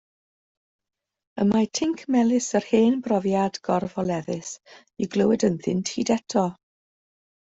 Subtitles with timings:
[1.43, 4.49] Y mae tinc melys yr hen brofiad gorfoleddus
[5.05, 6.47] i'w glywed ynddynt hyd eto.